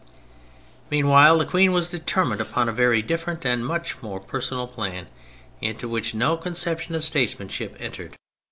[0.89, 5.05] Meanwhile the Queen was determined upon a very different and much more personal plan,
[5.61, 8.15] into which no conception of statesman ship entered.